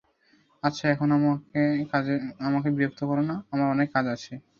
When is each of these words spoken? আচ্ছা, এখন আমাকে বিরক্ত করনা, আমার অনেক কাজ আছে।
আচ্ছা, 0.63 0.85
এখন 0.93 1.09
আমাকে 2.41 2.69
বিরক্ত 2.77 3.01
করনা, 3.03 3.35
আমার 3.51 3.67
অনেক 3.69 3.87
কাজ 3.95 4.05
আছে। 4.15 4.33